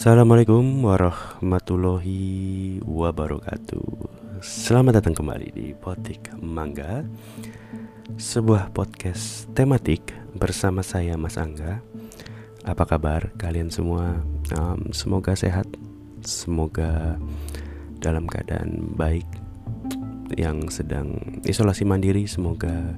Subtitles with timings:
[0.00, 3.84] Assalamualaikum warahmatullahi wabarakatuh
[4.40, 7.04] Selamat datang kembali di Potik Mangga
[8.16, 11.84] Sebuah podcast tematik bersama saya Mas Angga
[12.64, 14.24] Apa kabar kalian semua?
[14.56, 15.68] Um, semoga sehat
[16.24, 17.20] Semoga
[18.00, 19.28] dalam keadaan baik
[20.32, 21.12] Yang sedang
[21.44, 22.96] isolasi mandiri Semoga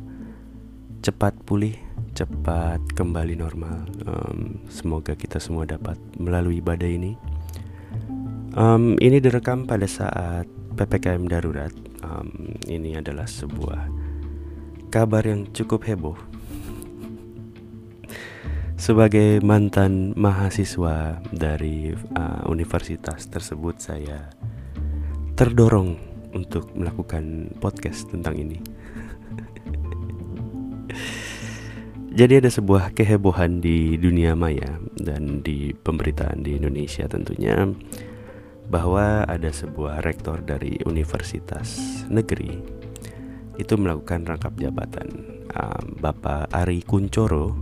[1.02, 1.74] cepat pulih
[2.12, 3.88] cepat kembali normal.
[4.04, 7.12] Um, semoga kita semua dapat melalui badai ini.
[8.52, 10.44] Um, ini direkam pada saat
[10.76, 11.72] ppkm darurat.
[12.04, 13.88] Um, ini adalah sebuah
[14.92, 16.18] kabar yang cukup heboh.
[18.76, 24.26] Sebagai mantan mahasiswa dari uh, universitas tersebut, saya
[25.38, 25.96] terdorong
[26.34, 28.81] untuk melakukan podcast tentang ini.
[32.12, 37.64] Jadi ada sebuah kehebohan di dunia maya dan di pemberitaan di Indonesia tentunya
[38.68, 41.80] bahwa ada sebuah rektor dari universitas
[42.12, 42.60] negeri
[43.56, 45.08] itu melakukan rangkap jabatan.
[46.04, 47.56] Bapak Ari Kuncoro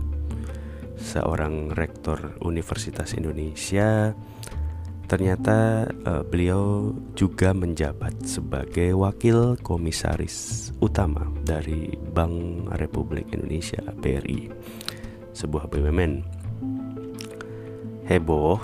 [0.99, 4.11] seorang rektor Universitas Indonesia
[5.11, 14.47] ternyata uh, beliau juga menjabat sebagai wakil komisaris utama dari Bank Republik Indonesia BRI
[15.35, 16.23] sebuah BUMN
[18.07, 18.55] heboh.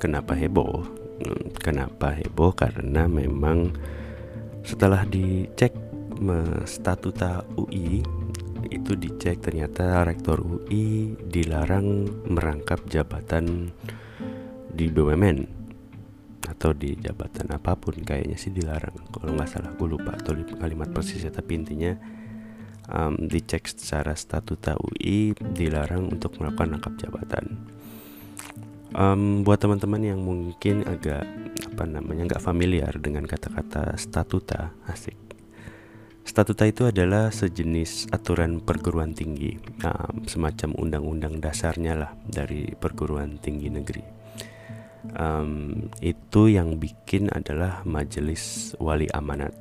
[0.00, 0.88] Kenapa heboh?
[1.20, 2.56] Hmm, kenapa heboh?
[2.56, 3.76] Karena memang
[4.64, 5.76] setelah dicek
[6.64, 8.00] statuta UI
[8.72, 13.68] itu dicek ternyata rektor UI dilarang merangkap jabatan
[14.72, 15.59] di BUMN
[16.48, 18.96] atau di jabatan apa pun kayaknya sih dilarang.
[19.12, 21.32] Kalau nggak salah gue lupa atau kalimat persisnya.
[21.34, 21.92] Tapi intinya
[22.88, 27.44] um, dicek secara statuta UI dilarang untuk melakukan rangkap jabatan.
[28.90, 31.22] Um, buat teman-teman yang mungkin agak
[31.70, 35.16] apa namanya nggak familiar dengan kata-kata statuta asik.
[36.26, 43.70] Statuta itu adalah sejenis aturan perguruan tinggi, um, semacam undang-undang dasarnya lah dari perguruan tinggi
[43.70, 44.19] negeri
[45.16, 49.54] um, itu yang bikin adalah majelis wali amanat.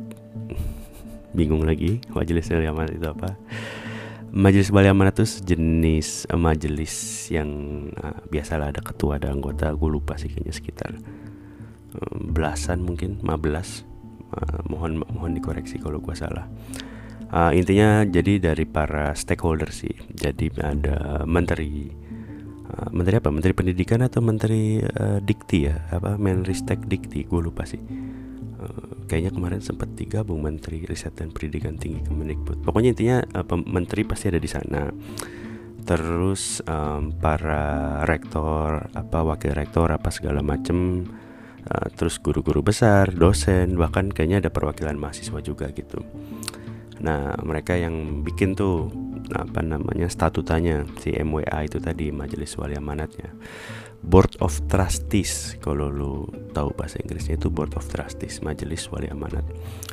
[1.37, 3.37] Bingung lagi majelis wali amanat itu apa?
[4.29, 7.49] Majelis wali amanat itu jenis uh, majelis yang
[7.97, 10.91] uh, biasalah ada ketua ada anggota gue lupa sih kayaknya sekitar
[11.97, 16.45] um, belasan mungkin 15 uh, mohon mohon dikoreksi kalau gue salah.
[17.29, 19.93] Uh, intinya jadi dari para stakeholder sih.
[20.17, 22.08] Jadi ada menteri Eh,
[22.93, 23.29] menteri apa?
[23.33, 25.75] Menteri pendidikan atau menteri uh, dikti ya?
[25.89, 26.15] Apa?
[26.15, 27.81] Menristek dikti gue lupa sih.
[28.59, 32.61] Uh, kayaknya kemarin sempat digabung menteri riset dan pendidikan tinggi kemendikbud.
[32.61, 34.91] Pokoknya intinya uh, menteri pasti ada di sana.
[35.87, 41.09] Terus um, para rektor apa wakil rektor apa segala macem
[41.65, 46.05] uh, terus guru-guru besar dosen bahkan kayaknya ada perwakilan mahasiswa juga gitu.
[47.01, 48.91] Nah mereka yang bikin tuh
[49.33, 53.33] apa namanya statutanya si MWA itu tadi majelis wali amanatnya.
[53.99, 56.23] Board of Trustees kalau lu
[56.55, 59.43] tahu bahasa Inggrisnya itu Board of Trustees majelis wali amanat.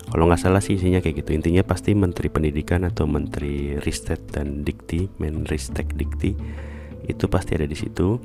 [0.06, 1.34] Kalau nggak salah sih isinya kayak gitu.
[1.34, 6.38] Intinya pasti Menteri Pendidikan atau Menteri Ristek dan Dikti Menristek Dikti
[7.10, 8.22] itu pasti ada di situ.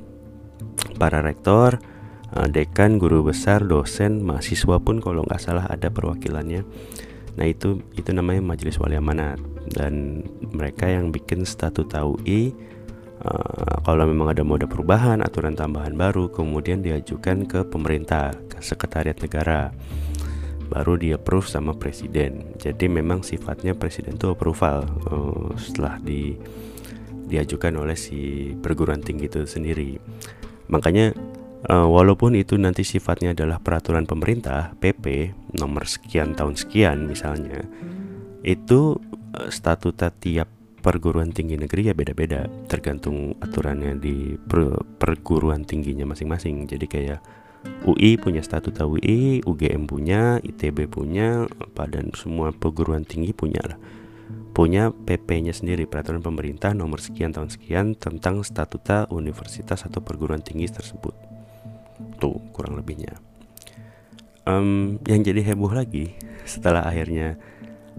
[0.96, 1.82] Para rektor
[2.30, 6.62] eh, dekan guru besar dosen mahasiswa pun kalau nggak salah ada perwakilannya
[7.34, 9.40] nah itu itu namanya majelis wali amanat.
[9.72, 12.52] Dan mereka yang bikin statuta UI
[13.24, 19.16] uh, kalau memang ada mode perubahan aturan tambahan baru kemudian diajukan ke pemerintah ke sekretariat
[19.16, 19.72] negara.
[20.72, 22.56] Baru di approve sama presiden.
[22.56, 26.36] Jadi memang sifatnya presiden itu approval uh, setelah di
[27.32, 29.96] diajukan oleh si perguruan tinggi itu sendiri.
[30.68, 31.16] Makanya
[31.68, 37.66] uh, walaupun itu nanti sifatnya adalah peraturan pemerintah PP nomor sekian tahun sekian misalnya
[38.42, 38.98] itu
[39.32, 40.44] Eh, statuta tiap
[40.84, 46.68] perguruan tinggi negeri ya beda-beda tergantung aturannya di per perguruan tingginya masing-masing.
[46.68, 47.20] Jadi kayak
[47.88, 53.78] UI punya statuta UI, UGM punya, ITB punya, apa dan semua perguruan tinggi punya lah.
[54.52, 60.68] Punya PP-nya sendiri peraturan pemerintah nomor sekian tahun sekian tentang statuta universitas atau perguruan tinggi
[60.68, 61.31] tersebut
[62.18, 63.18] tuh kurang lebihnya.
[64.42, 67.38] Um, yang jadi heboh lagi setelah akhirnya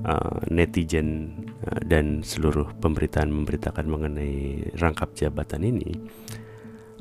[0.04, 5.96] uh, netizen uh, dan seluruh pemberitaan memberitakan mengenai rangkap jabatan ini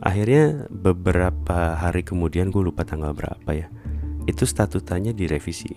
[0.03, 3.71] akhirnya beberapa hari kemudian gue lupa tanggal berapa ya
[4.27, 5.71] itu statutanya direvisi.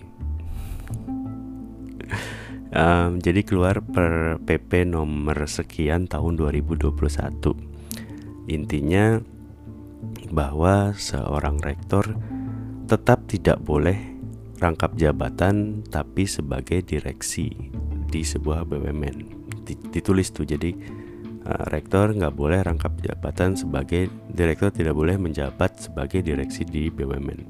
[2.76, 6.92] Um, jadi keluar per PP nomor sekian tahun 2021
[8.50, 9.22] intinya
[10.30, 12.16] bahwa seorang rektor
[12.86, 14.16] tetap tidak boleh
[14.56, 17.52] rangkap jabatan tapi sebagai direksi
[18.06, 19.36] di sebuah BUMN
[19.90, 20.70] ditulis tuh jadi
[21.44, 27.40] uh, rektor nggak boleh rangkap jabatan sebagai direktur tidak boleh menjabat sebagai direksi di BUMN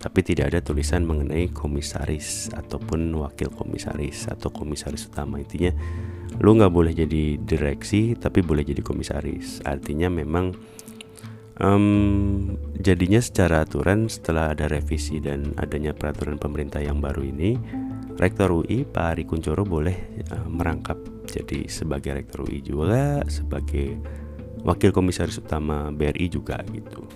[0.00, 5.36] tapi tidak ada tulisan mengenai komisaris ataupun wakil komisaris atau komisaris utama.
[5.36, 5.76] Intinya
[6.40, 9.60] lu nggak boleh jadi direksi tapi boleh jadi komisaris.
[9.60, 10.56] Artinya memang
[11.60, 17.60] um, jadinya secara aturan setelah ada revisi dan adanya peraturan pemerintah yang baru ini
[18.16, 19.96] rektor UI Pak Ari Kuncoro boleh
[20.32, 20.96] uh, merangkap
[21.28, 24.00] jadi sebagai rektor UI juga sebagai
[24.66, 27.06] wakil komisaris utama BRI juga gitu.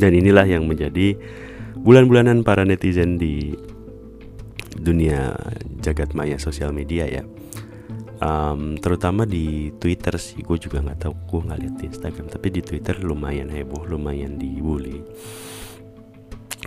[0.00, 1.12] Dan inilah yang menjadi
[1.76, 3.52] bulan-bulanan para netizen di
[4.80, 5.36] dunia
[5.84, 7.20] jagat maya sosial media ya
[8.20, 12.48] um, terutama di Twitter sih gue juga nggak tahu gue nggak lihat di Instagram tapi
[12.52, 15.00] di Twitter lumayan heboh lumayan dibully.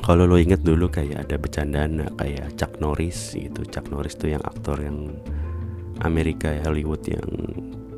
[0.04, 3.64] Kalau lo inget dulu kayak ada bercandaan kayak Chuck Norris gitu.
[3.70, 5.16] Chuck Norris tuh yang aktor yang
[6.04, 7.30] Amerika Hollywood yang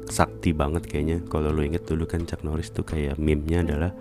[0.06, 1.26] sakti banget kayaknya.
[1.26, 3.92] Kalau lo inget dulu kan Chuck Norris tuh kayak meme-nya adalah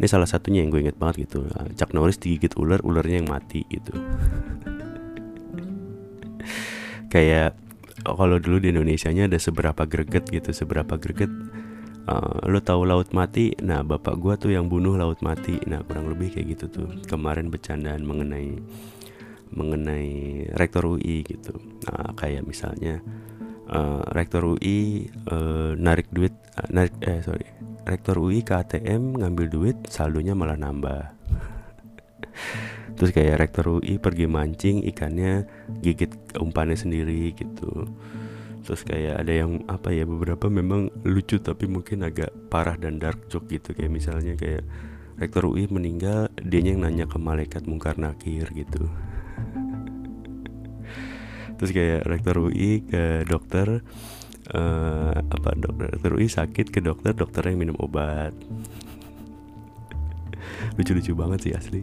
[0.00, 1.44] ini salah satunya yang gue inget banget gitu.
[1.54, 3.92] Ah, Chuck Norris digigit ular ularnya yang mati gitu.
[7.12, 7.54] Kayak
[8.04, 11.30] kalau dulu di Indonesia nya ada seberapa greget gitu seberapa greget
[12.08, 13.52] uh, lo tahu laut mati?
[13.60, 15.60] Nah bapak gue tuh yang bunuh laut mati.
[15.68, 16.88] Nah kurang lebih kayak gitu tuh.
[17.06, 18.56] Kemarin bercandaan mengenai
[19.50, 20.08] mengenai
[20.54, 21.58] rektor UI gitu.
[21.86, 23.02] Nah kayak misalnya
[23.70, 27.46] uh, rektor UI uh, narik duit uh, narik eh sorry
[27.86, 31.02] rektor UI ke ATM ngambil duit saldonya malah nambah
[33.00, 35.48] terus kayak rektor UI pergi mancing ikannya
[35.80, 37.88] gigit umpannya sendiri gitu.
[38.60, 43.32] Terus kayak ada yang apa ya beberapa memang lucu tapi mungkin agak parah dan dark
[43.32, 43.72] joke gitu.
[43.72, 44.68] Kayak misalnya kayak
[45.16, 48.84] rektor UI meninggal dia yang nanya ke malaikat mungkar nakir gitu.
[51.56, 53.80] Terus kayak rektor UI ke dokter
[54.52, 58.36] uh, apa dokter UI sakit ke dokter dokter yang minum obat.
[60.76, 61.80] Lucu-lucu banget sih asli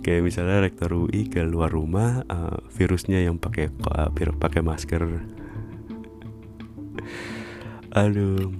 [0.00, 5.02] kayak misalnya rektor UI ke luar rumah uh, virusnya yang pakai uh, pakai masker.
[7.94, 8.52] Aduh.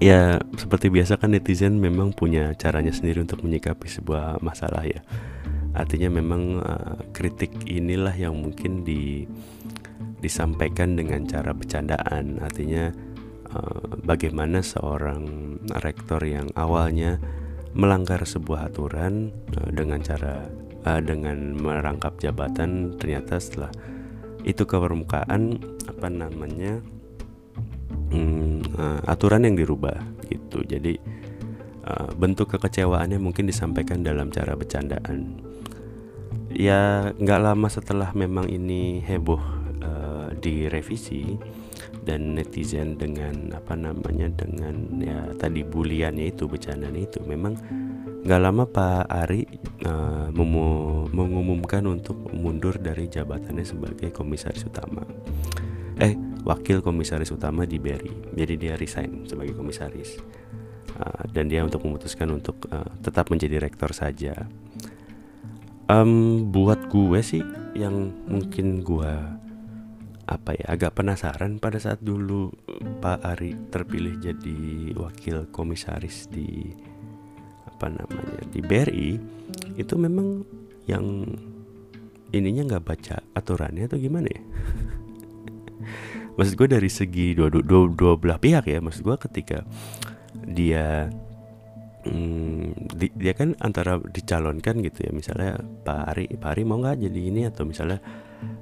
[0.00, 5.04] Ya seperti biasa kan netizen memang punya caranya sendiri untuk menyikapi sebuah masalah ya.
[5.76, 9.28] Artinya memang uh, kritik inilah yang mungkin di
[10.24, 12.40] disampaikan dengan cara bercandaan.
[12.40, 12.88] Artinya
[13.52, 17.20] uh, bagaimana seorang rektor yang awalnya
[17.74, 20.46] melanggar sebuah aturan uh, dengan cara
[20.86, 23.70] uh, dengan merangkap jabatan ternyata setelah
[24.42, 26.80] itu ke permukaan apa namanya
[28.74, 30.64] uh, aturan yang dirubah gitu.
[30.64, 30.96] Jadi
[31.86, 35.38] uh, bentuk kekecewaannya mungkin disampaikan dalam cara bercandaan.
[36.50, 39.60] Ya nggak lama setelah memang ini heboh
[40.40, 41.36] direvisi
[42.04, 47.20] dan netizen dengan apa namanya dengan ya tadi buliannya itu bercandaan itu.
[47.24, 47.56] Memang
[48.24, 49.42] nggak lama Pak Ari
[49.84, 50.28] uh,
[51.12, 55.04] mengumumkan untuk mundur dari jabatannya sebagai komisaris utama.
[56.00, 60.20] Eh wakil komisaris utama di BRI jadi dia resign sebagai komisaris.
[61.00, 64.48] Uh, dan dia untuk memutuskan untuk uh, tetap menjadi rektor saja.
[65.90, 67.42] Um, buat gue sih
[67.74, 69.12] yang mungkin gue
[70.30, 72.54] apa ya agak penasaran pada saat dulu
[73.02, 76.70] Pak Ari terpilih jadi wakil komisaris di
[77.66, 79.10] apa namanya di BRI
[79.74, 80.46] itu memang
[80.86, 81.26] yang
[82.30, 84.42] ininya nggak baca aturannya atau gimana ya?
[86.38, 89.66] Maksud gue dari segi dua, dua, dua belah pihak ya maksud gue ketika
[90.46, 91.10] dia
[92.04, 95.10] hmm, di, dia kan antara dicalonkan gitu ya.
[95.12, 97.42] Misalnya Pak Ari Pak Ari mau nggak jadi ini?
[97.48, 98.00] Atau misalnya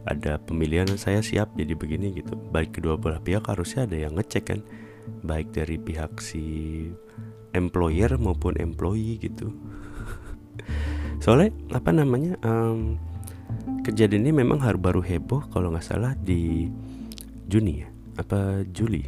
[0.08, 2.34] ada pemilihan saya siap jadi begini gitu.
[2.34, 4.60] Baik kedua belah pihak harusnya ada yang ngecek kan.
[5.24, 6.44] Baik dari pihak si
[7.54, 9.54] employer maupun employee gitu.
[11.24, 12.98] Soalnya apa namanya um,
[13.82, 16.68] kejadian ini memang baru heboh kalau nggak salah di
[17.48, 17.88] Juni ya.
[18.18, 19.06] Apa Juli?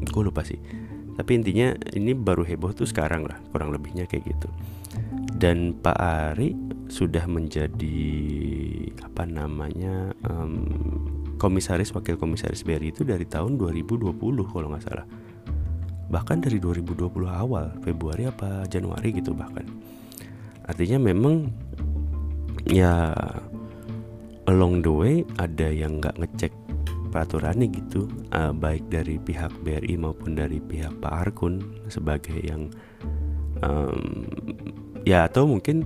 [0.00, 0.89] Gue lupa sih
[1.20, 4.48] tapi intinya ini baru heboh tuh sekarang lah kurang lebihnya kayak gitu.
[5.36, 6.56] Dan Pak Ari
[6.88, 8.08] sudah menjadi
[9.04, 10.64] apa namanya um,
[11.36, 14.16] komisaris wakil komisaris BRI itu dari tahun 2020
[14.48, 15.04] kalau nggak salah.
[16.08, 19.68] Bahkan dari 2020 awal Februari apa Januari gitu bahkan.
[20.64, 21.52] Artinya memang
[22.64, 23.12] ya
[24.48, 26.52] along the way ada yang nggak ngecek
[27.10, 32.70] peraturannya gitu uh, baik dari pihak BRI maupun dari pihak Pak Arkun sebagai yang
[33.60, 34.30] um,
[35.04, 35.84] ya atau mungkin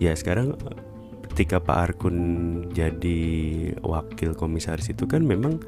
[0.00, 0.56] ya sekarang
[1.30, 2.16] ketika Pak Arkun
[2.72, 3.20] jadi
[3.84, 5.60] wakil komisaris itu kan memang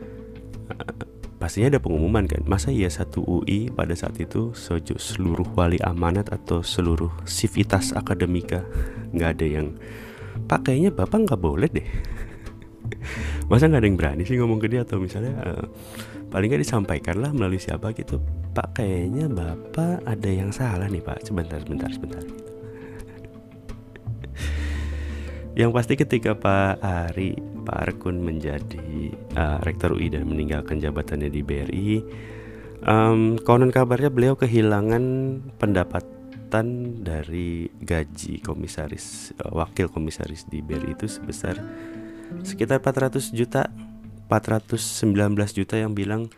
[0.72, 0.92] uh,
[1.40, 4.52] pastinya ada pengumuman kan masa ya satu UI pada saat itu
[5.00, 8.60] seluruh wali amanat atau seluruh sivitas akademika
[9.16, 9.66] nggak ada yang
[10.44, 11.88] pak kayaknya bapak nggak boleh deh
[13.50, 14.86] masa nggak ada yang berani sih ngomong ke dia?
[14.86, 15.66] Atau misalnya uh,
[16.30, 18.22] paling nggak disampaikan lah melalui siapa gitu.
[18.54, 21.26] Pak kayaknya bapak ada yang salah nih pak.
[21.26, 22.22] Sebentar sebentar sebentar.
[25.58, 27.34] Yang pasti ketika Pak Ari
[27.66, 31.90] Pak Arkun menjadi uh, rektor UI dan meninggalkan jabatannya di BRI
[32.86, 35.04] um, konon kabarnya beliau kehilangan
[35.60, 41.60] pendapatan dari gaji komisaris uh, wakil komisaris di BRI itu sebesar
[42.42, 43.70] sekitar 400 juta
[44.30, 46.30] 419 juta yang bilang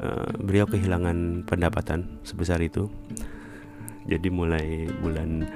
[0.00, 2.88] uh, beliau kehilangan pendapatan sebesar itu.
[4.08, 5.48] Jadi mulai bulan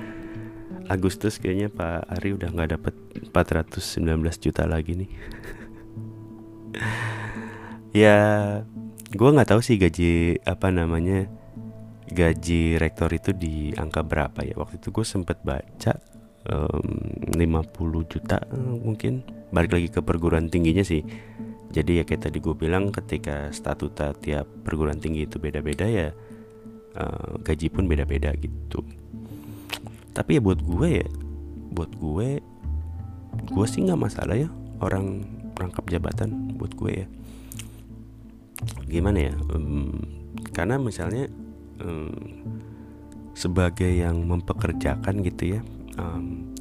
[0.88, 2.94] Agustus kayaknya Pak Ari udah nggak dapat
[3.32, 5.10] 419 juta lagi nih.
[7.96, 8.20] Ya
[9.16, 11.24] gue nggak tahu sih gaji apa namanya
[12.12, 14.54] gaji rektor itu di angka berapa ya.
[14.60, 15.96] Waktu itu gue sempet baca
[16.48, 16.88] um,
[17.36, 19.24] 50 juta mungkin.
[19.48, 21.00] Balik lagi ke perguruan tingginya sih.
[21.68, 26.08] Jadi ya kayak tadi gue bilang ketika statuta tiap perguruan tinggi itu beda-beda ya
[26.96, 28.80] uh, gaji pun beda-beda gitu.
[30.16, 31.08] Tapi ya buat gue ya
[31.68, 32.40] buat gue
[33.52, 34.48] gue sih nggak masalah ya
[34.80, 35.22] orang
[35.54, 37.06] rangkap jabatan buat gue ya.
[38.88, 39.34] Gimana ya?
[39.52, 40.00] Um,
[40.56, 41.28] karena misalnya
[41.84, 42.16] um,
[43.36, 45.60] sebagai yang mempekerjakan gitu ya
[45.98, 46.54] um,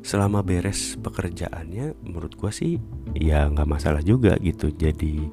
[0.00, 2.72] selama beres pekerjaannya menurut gue sih
[3.12, 5.28] ya nggak masalah juga gitu jadi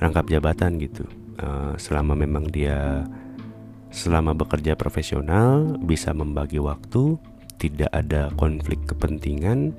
[0.00, 1.04] rangkap jabatan gitu.
[1.38, 3.06] Uh, selama memang dia
[3.94, 7.14] selama bekerja profesional bisa membagi waktu
[7.62, 9.74] tidak ada konflik kepentingan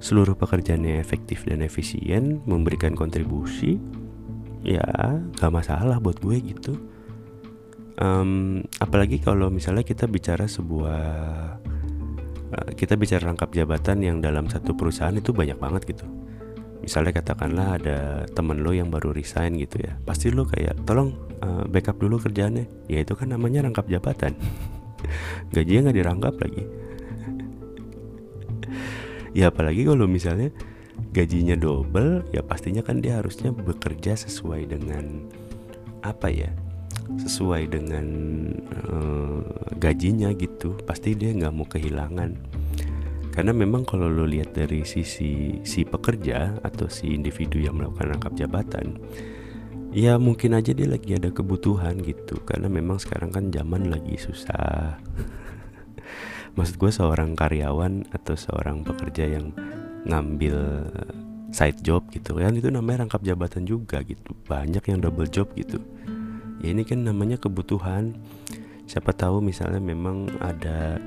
[0.00, 3.76] seluruh pekerjaannya efektif dan efisien memberikan kontribusi
[4.64, 4.84] ya
[5.36, 6.74] gak masalah buat gue gitu.
[8.00, 11.04] Um, apalagi kalau misalnya kita bicara sebuah
[12.50, 16.06] kita bicara rangkap jabatan yang dalam satu perusahaan itu banyak banget gitu.
[16.80, 17.98] Misalnya katakanlah ada
[18.32, 21.12] temen lo yang baru resign gitu ya pasti lo kayak tolong
[21.44, 22.90] uh, backup dulu kerjaannya.
[22.90, 24.34] Ya itu kan namanya rangkap jabatan.
[25.54, 26.64] Gajinya nggak dirangkap lagi.
[29.30, 30.50] Ya apalagi kalau misalnya
[31.14, 35.30] gajinya double ya pastinya kan dia harusnya bekerja sesuai dengan
[36.02, 36.50] apa ya
[37.20, 38.06] sesuai dengan
[38.90, 39.42] uh,
[39.76, 42.30] gajinya gitu pasti dia nggak mau kehilangan.
[43.30, 48.34] Karena memang kalau lo lihat dari sisi si pekerja atau si individu yang melakukan rangkap
[48.34, 48.98] jabatan
[49.90, 52.38] ya mungkin aja dia lagi ada kebutuhan gitu.
[52.46, 54.98] Karena memang sekarang kan zaman lagi susah.
[56.56, 59.54] Maksud gue seorang karyawan atau seorang pekerja yang
[60.06, 60.86] ngambil
[61.50, 64.34] side job gitu kan itu namanya rangkap jabatan juga gitu.
[64.46, 65.82] Banyak yang double job gitu
[66.60, 68.16] ya ini kan namanya kebutuhan.
[68.84, 70.98] Siapa tahu misalnya memang ada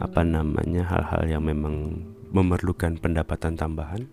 [0.00, 4.08] apa namanya hal-hal yang memang memerlukan pendapatan tambahan.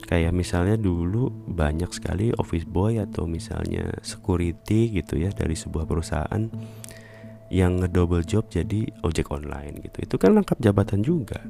[0.00, 6.50] Kayak misalnya dulu banyak sekali office boy atau misalnya security gitu ya dari sebuah perusahaan
[7.50, 10.06] yang ngedouble job jadi ojek online gitu.
[10.06, 11.42] Itu kan lengkap jabatan juga.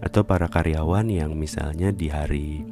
[0.00, 2.64] Atau para karyawan yang misalnya di hari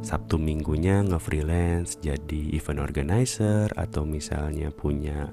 [0.00, 5.28] Sabtu minggunya nge-freelance jadi event organizer atau misalnya punya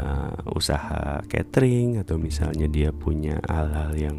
[0.00, 4.16] uh, usaha catering atau misalnya dia punya hal-hal yang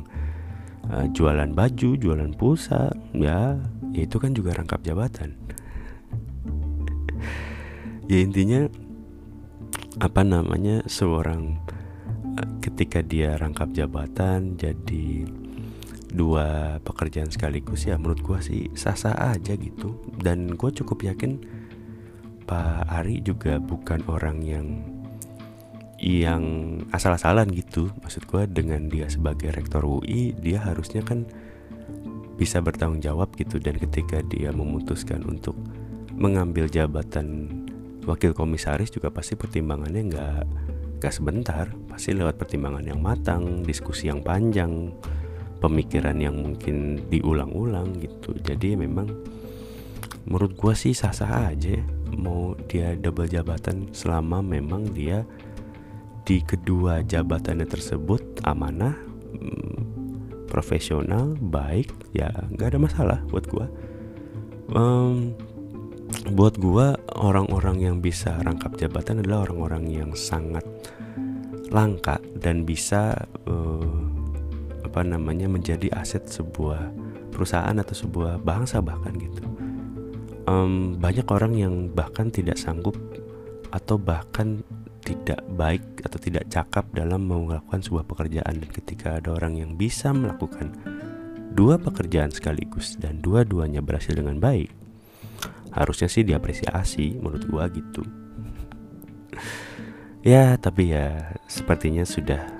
[0.93, 3.57] uh, jualan baju, jualan pulsa, ya
[3.97, 5.33] itu kan juga rangkap jabatan.
[8.11, 8.69] ya intinya
[9.97, 11.57] apa namanya seorang
[12.37, 15.25] uh, ketika dia rangkap jabatan jadi
[16.11, 19.97] dua pekerjaan sekaligus ya menurut gue sih sah-sah aja gitu.
[20.19, 21.41] Dan gue cukup yakin
[22.45, 24.67] Pak Ari juga bukan orang yang
[25.97, 26.43] yang
[26.93, 27.89] asal-asalan gitu.
[28.03, 31.25] Maksud gue dengan dia sebagai rektor UI dia harusnya kan
[32.35, 33.57] bisa bertanggung jawab gitu.
[33.57, 35.55] Dan ketika dia memutuskan untuk
[36.15, 37.49] mengambil jabatan
[38.05, 40.41] wakil komisaris juga pasti pertimbangannya nggak
[41.01, 41.65] nggak sebentar.
[41.89, 44.93] Pasti lewat pertimbangan yang matang diskusi yang panjang
[45.59, 48.35] pemikiran yang mungkin diulang-ulang gitu.
[48.41, 49.07] Jadi memang
[50.25, 51.77] menurut gue sih sah-sah aja
[52.15, 55.27] mau dia double jabatan selama memang dia
[56.25, 58.97] di kedua jabatannya tersebut amanah
[59.37, 59.75] mm,
[60.49, 63.67] profesional baik ya nggak ada masalah buat gua.
[64.73, 65.37] Um,
[66.33, 70.65] buat gua orang-orang yang bisa rangkap jabatan adalah orang-orang yang sangat
[71.69, 73.13] langka dan bisa
[73.45, 74.04] uh,
[74.95, 76.87] apa namanya menjadi aset sebuah
[77.35, 79.43] perusahaan atau sebuah bangsa bahkan gitu.
[80.47, 82.95] Um, banyak orang yang bahkan tidak sanggup
[83.75, 84.63] atau bahkan
[85.03, 88.55] tidak baik atau tidak cakap dalam melakukan sebuah pekerjaan.
[88.55, 90.71] Dan ketika ada orang yang bisa melakukan
[91.51, 94.71] dua pekerjaan sekaligus dan dua-duanya berhasil dengan baik
[95.75, 97.99] harusnya sih diapresiasi menurut gua gitu.
[100.25, 102.54] Ya tapi ya sepertinya sudah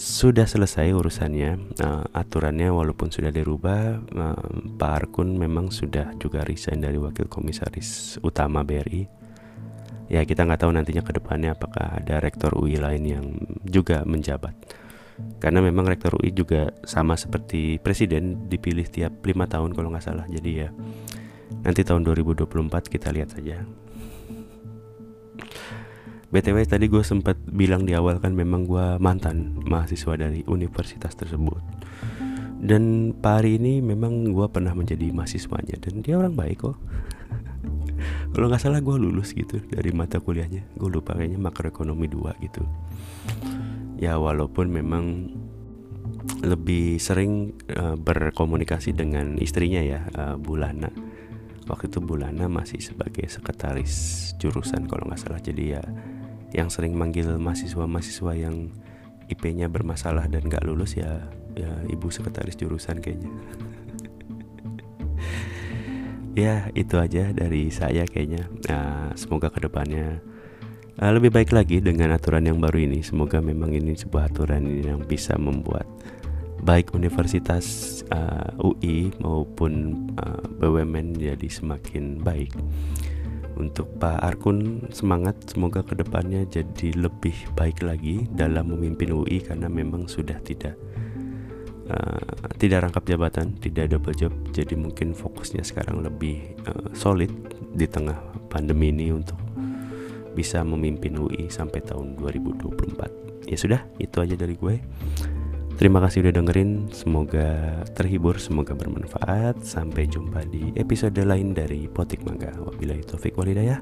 [0.00, 4.48] sudah selesai urusannya uh, aturannya walaupun sudah dirubah uh,
[4.80, 9.20] Pak Arkun memang sudah juga resign dari wakil komisaris utama BRI
[10.10, 13.24] ya kita nggak tahu nantinya ke depannya apakah ada rektor UI lain yang
[13.62, 14.52] juga menjabat.
[15.38, 20.26] Karena memang rektor UI juga sama seperti presiden dipilih tiap lima tahun kalau nggak salah.
[20.26, 20.68] Jadi ya
[21.62, 22.48] nanti tahun 2024
[22.88, 23.62] kita lihat saja
[26.30, 31.58] BTW tadi gue sempat bilang di awal kan memang gue mantan mahasiswa dari universitas tersebut.
[32.60, 36.76] Dan Pak Ari ini memang gue pernah menjadi mahasiswanya Dan dia orang baik kok.
[38.36, 40.70] Kalau nggak salah gue lulus gitu dari mata kuliahnya.
[40.78, 42.62] Gue lupa kayaknya makroekonomi 2 gitu.
[43.98, 45.34] Ya walaupun memang
[46.46, 50.94] lebih sering uh, berkomunikasi dengan istrinya ya uh, Bulana.
[51.66, 55.42] Waktu itu Bulana masih sebagai sekretaris jurusan kalau nggak salah.
[55.42, 55.82] Jadi ya
[56.50, 58.70] yang sering manggil mahasiswa-mahasiswa yang
[59.30, 61.22] IP-nya bermasalah dan gak lulus ya
[61.54, 63.30] ya ibu sekretaris jurusan kayaknya.
[66.38, 68.46] Ya itu aja dari saya kayaknya.
[68.70, 70.22] Nah, semoga ke depannya
[71.02, 73.02] uh, lebih baik lagi dengan aturan yang baru ini.
[73.02, 75.90] Semoga memang ini sebuah aturan yang bisa membuat
[76.62, 82.54] baik universitas uh, UI maupun uh, BUMN jadi semakin baik
[83.60, 89.68] untuk Pak Arkun semangat semoga ke depannya jadi lebih baik lagi dalam memimpin UI karena
[89.68, 90.80] memang sudah tidak
[91.92, 97.30] uh, tidak rangkap jabatan, tidak double job, jadi mungkin fokusnya sekarang lebih uh, solid
[97.74, 98.16] di tengah
[98.48, 99.36] pandemi ini untuk
[100.32, 103.50] bisa memimpin UI sampai tahun 2024.
[103.50, 104.78] Ya sudah, itu aja dari gue.
[105.80, 109.64] Terima kasih udah dengerin, semoga terhibur, semoga bermanfaat.
[109.64, 112.52] Sampai jumpa di episode lain dari Potik Mangga.
[112.52, 113.80] Wabillahi taufik walidayah.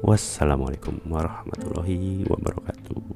[0.00, 3.11] Wassalamualaikum warahmatullahi wabarakatuh.